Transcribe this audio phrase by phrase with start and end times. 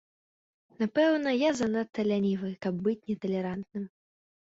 [0.81, 3.83] Напэўна, я занадта лянівы, каб быць неталерантным.